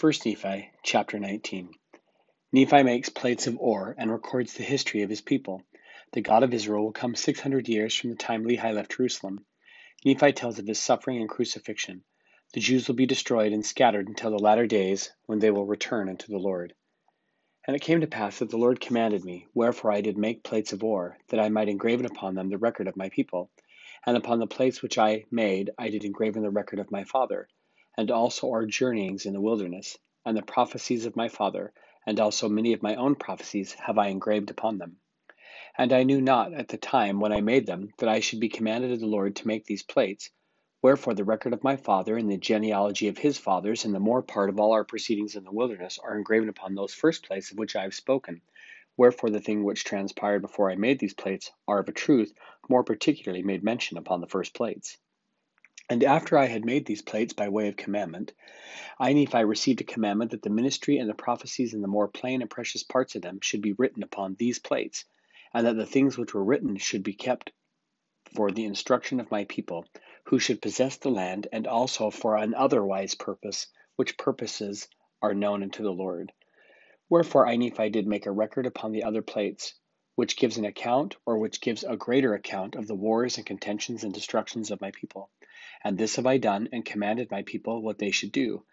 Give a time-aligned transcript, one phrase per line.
[0.00, 1.70] 1 Nephi chapter 19.
[2.52, 5.64] Nephi makes plates of ore and records the history of his people.
[6.12, 9.44] The God of Israel will come 600 years from the time Lehi left Jerusalem.
[10.04, 12.04] Nephi tells of his suffering and crucifixion.
[12.52, 16.08] The Jews will be destroyed and scattered until the latter days, when they will return
[16.08, 16.74] unto the Lord.
[17.66, 20.72] And it came to pass that the Lord commanded me, wherefore I did make plates
[20.72, 23.50] of ore, that I might engraven upon them the record of my people.
[24.06, 27.48] And upon the plates which I made I did engraven the record of my father
[27.98, 31.72] and also our journeyings in the wilderness, and the prophecies of my father,
[32.06, 34.98] and also many of my own prophecies have I engraved upon them.
[35.76, 38.48] And I knew not at the time when I made them that I should be
[38.48, 40.30] commanded of the Lord to make these plates.
[40.80, 44.22] Wherefore the record of my father and the genealogy of his fathers and the more
[44.22, 47.58] part of all our proceedings in the wilderness are engraven upon those first plates of
[47.58, 48.42] which I have spoken.
[48.96, 52.32] Wherefore the thing which transpired before I made these plates are of a truth
[52.68, 54.98] more particularly made mention upon the first plates.
[55.90, 58.34] And after I had made these plates by way of commandment,
[59.00, 62.42] I Nephi received a commandment that the ministry and the prophecies and the more plain
[62.42, 65.06] and precious parts of them should be written upon these plates,
[65.54, 67.52] and that the things which were written should be kept
[68.34, 69.86] for the instruction of my people,
[70.24, 74.88] who should possess the land, and also for an otherwise purpose, which purposes
[75.22, 76.32] are known unto the Lord.
[77.08, 79.72] Wherefore I Nephi did make a record upon the other plates,
[80.18, 84.02] which gives an account, or which gives a greater account of the wars and contentions
[84.02, 85.30] and destructions of my people.
[85.84, 88.64] And this have I done, and commanded my people what they should do,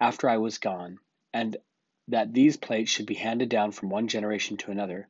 [0.00, 0.98] after I was gone,
[1.32, 1.56] and
[2.08, 5.06] that these plates should be handed down from one generation to another,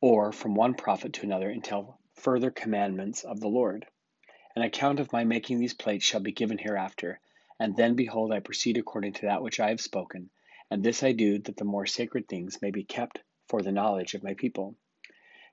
[0.00, 3.84] or from one prophet to another, until further commandments of the Lord.
[4.56, 7.20] An account of my making these plates shall be given hereafter.
[7.58, 10.30] And then, behold, I proceed according to that which I have spoken,
[10.70, 14.14] and this I do that the more sacred things may be kept for the knowledge
[14.14, 14.76] of my people.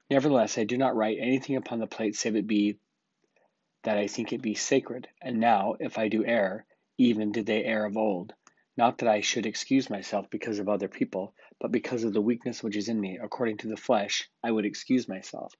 [0.09, 2.79] Nevertheless, I do not write anything upon the plate save it be
[3.83, 5.09] that I think it be sacred.
[5.21, 6.65] And now, if I do err,
[6.97, 8.33] even did they err of old.
[8.77, 12.63] Not that I should excuse myself because of other people, but because of the weakness
[12.63, 15.53] which is in me, according to the flesh, I would excuse myself.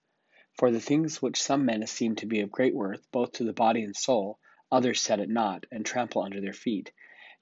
[0.54, 3.52] For the things which some men esteem to be of great worth, both to the
[3.52, 4.40] body and soul,
[4.72, 6.94] others set at naught, and trample under their feet.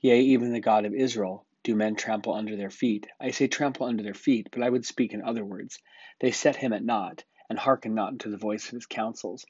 [0.02, 3.08] Yea, even the God of Israel do men trample under their feet.
[3.20, 5.80] I say trample under their feet, but I would speak in other words.
[6.22, 9.46] They set him at naught, and hearken not unto the voice of his counsels.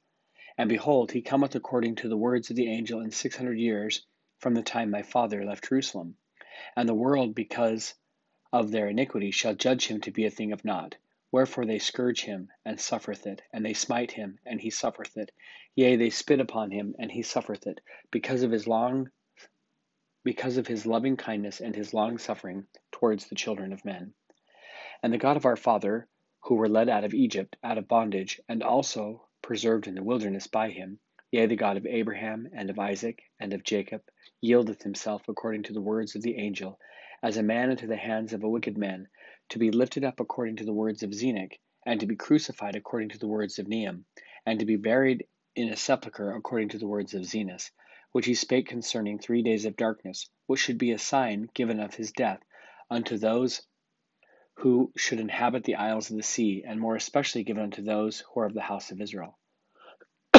[0.57, 4.05] And behold, he cometh according to the words of the angel in six hundred years
[4.39, 6.15] from the time my father left Jerusalem.
[6.77, 7.93] And the world, because
[8.53, 10.95] of their iniquity, shall judge him to be a thing of naught.
[11.33, 15.33] Wherefore they scourge him, and suffereth it, and they smite him, and he suffereth it.
[15.75, 19.09] Yea, they spit upon him, and he suffereth it, because of his long
[20.25, 24.11] because of his loving kindness and his long suffering towards the children of men.
[25.03, 26.07] And the God of our father,
[26.41, 30.47] who were led out of Egypt, out of bondage, and also preserved in the wilderness
[30.47, 30.99] by him,
[31.31, 34.01] yea, the God of Abraham, and of Isaac, and of Jacob,
[34.41, 36.79] yieldeth himself according to the words of the angel,
[37.21, 39.07] as a man into the hands of a wicked man,
[39.49, 41.53] to be lifted up according to the words of Zenock,
[41.85, 44.05] and to be crucified according to the words of Neum,
[44.43, 47.69] and to be buried in a sepulchre according to the words of Zenos,
[48.15, 51.95] which he spake concerning three days of darkness, which should be a sign given of
[51.95, 52.39] his death
[52.89, 53.61] unto those
[54.53, 58.39] who should inhabit the isles of the sea, and more especially given unto those who
[58.39, 59.37] are of the house of Israel.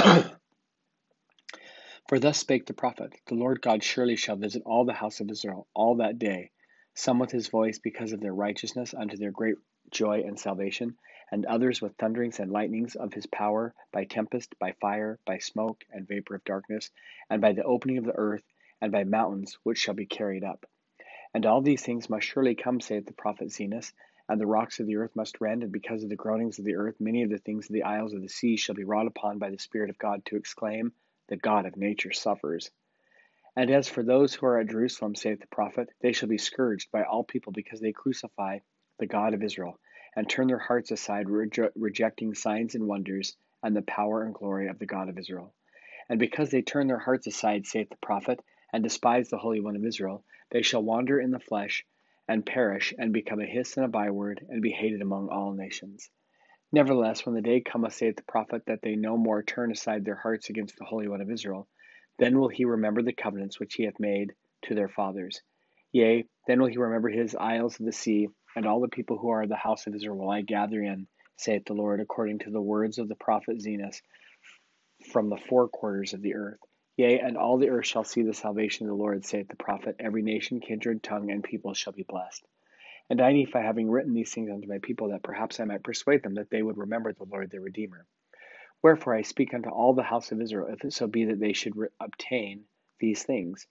[2.09, 5.31] For thus spake the prophet The Lord God surely shall visit all the house of
[5.31, 6.53] Israel all that day,
[6.95, 9.57] some with his voice because of their righteousness unto their great
[9.91, 10.97] joy and salvation,
[11.31, 15.85] and others with thunderings and lightnings of his power, by tempest, by fire, by smoke
[15.91, 16.91] and vapor of darkness,
[17.29, 18.45] and by the opening of the earth,
[18.81, 20.67] and by mountains which shall be carried up.
[21.35, 23.93] And all these things must surely come, saith the prophet Zenos,
[24.29, 26.77] and the rocks of the earth must rend, and because of the groanings of the
[26.77, 29.39] earth, many of the things of the isles of the sea shall be wrought upon
[29.39, 30.93] by the Spirit of God to exclaim,
[31.29, 32.71] The God of nature suffers.
[33.55, 36.91] And as for those who are at Jerusalem, saith the prophet, they shall be scourged
[36.91, 38.59] by all people because they crucify
[38.99, 39.79] the God of Israel,
[40.17, 44.69] and turn their hearts aside, reje- rejecting signs and wonders, and the power and glory
[44.69, 45.55] of the God of Israel.
[46.09, 48.41] And because they turn their hearts aside, saith the prophet,
[48.73, 51.85] and despise the Holy One of Israel, they shall wander in the flesh,
[52.27, 56.11] and perish, and become a hiss and a byword, and be hated among all nations.
[56.73, 60.17] Nevertheless, when the day cometh, saith the prophet, that they no more turn aside their
[60.17, 61.69] hearts against the Holy One of Israel,
[62.19, 65.43] then will he remember the covenants which he hath made to their fathers.
[65.93, 69.29] Yea, then will he remember his isles of the sea, and all the people who
[69.29, 71.07] are the house of Israel will I gather in,
[71.37, 74.01] saith the Lord, according to the words of the prophet Zenos,
[75.13, 76.59] from the four quarters of the earth.
[76.97, 79.97] Yea, and all the earth shall see the salvation of the Lord, saith the prophet.
[80.01, 82.43] Every nation, kindred, tongue, and people shall be blessed.
[83.11, 86.23] And I, Nephi, having written these things unto my people, that perhaps I might persuade
[86.23, 88.07] them that they would remember the Lord their Redeemer.
[88.83, 91.53] Wherefore I speak unto all the house of Israel, if it so be that they
[91.53, 92.65] should re- obtain
[92.99, 93.67] these things.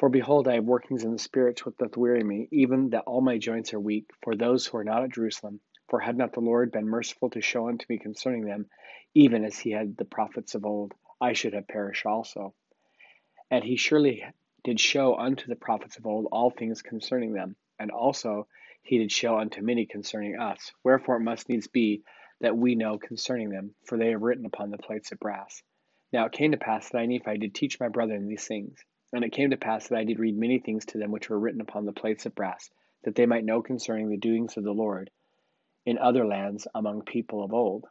[0.00, 3.20] For behold, I have workings in the spirits which doth weary me, even that all
[3.20, 4.08] my joints are weak.
[4.22, 5.60] For those who are not at Jerusalem,
[5.90, 8.70] for had not the Lord been merciful to show unto me concerning them,
[9.12, 12.54] even as he had the prophets of old, I should have perished also.
[13.50, 14.24] And he surely
[14.64, 18.48] did show unto the prophets of old all things concerning them, and also
[18.80, 20.72] he did show unto many concerning us.
[20.82, 22.04] Wherefore it must needs be
[22.40, 25.62] that we know concerning them, for they are written upon the plates of brass.
[26.10, 28.82] Now it came to pass that I Nephi did teach my brethren these things.
[29.12, 31.38] And it came to pass that I did read many things to them which were
[31.38, 32.70] written upon the plates of brass,
[33.02, 35.10] that they might know concerning the doings of the Lord
[35.84, 37.88] in other lands among people of old.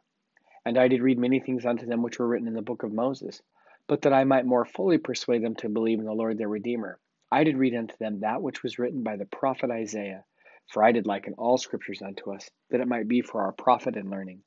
[0.64, 2.92] And I did read many things unto them which were written in the book of
[2.92, 3.42] Moses,
[3.86, 6.98] but that I might more fully persuade them to believe in the Lord their Redeemer.
[7.30, 10.24] I did read unto them that which was written by the prophet Isaiah,
[10.68, 13.96] for I did liken all scriptures unto us, that it might be for our profit
[13.96, 14.42] and learning.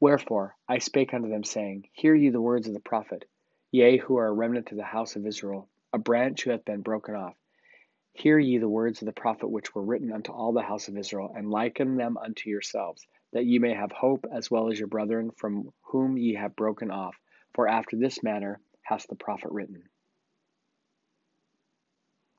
[0.00, 3.26] Wherefore I spake unto them, saying, Hear ye the words of the prophet,
[3.70, 6.82] yea, who are a remnant of the house of Israel a branch who hath been
[6.82, 7.36] broken off.
[8.12, 10.98] Hear ye the words of the prophet which were written unto all the house of
[10.98, 14.88] Israel, and liken them unto yourselves, that ye may have hope as well as your
[14.88, 17.16] brethren from whom ye have broken off.
[17.54, 19.88] For after this manner hath the prophet written.